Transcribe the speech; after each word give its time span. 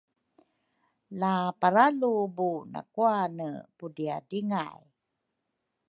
La 1.19 1.29
paralubu 1.59 2.49
nakwane 2.71 3.47
pudriadringay 3.77 4.81